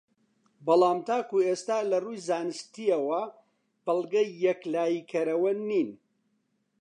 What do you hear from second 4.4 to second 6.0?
یەکلاییکەرەوە نین